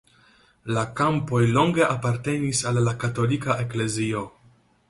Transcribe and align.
La 0.77 0.85
kampoj 0.99 1.41
longe 1.59 1.85
apartenis 1.89 2.65
al 2.71 2.83
la 2.89 2.97
katolika 3.05 3.63
eklezio. 3.67 4.29